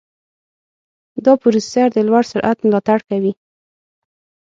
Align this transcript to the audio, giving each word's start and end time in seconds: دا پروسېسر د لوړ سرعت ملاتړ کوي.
دا 1.25 1.33
پروسېسر 1.41 1.87
د 1.93 1.97
لوړ 2.07 2.23
سرعت 2.31 2.57
ملاتړ 2.65 2.99
کوي. 3.09 3.33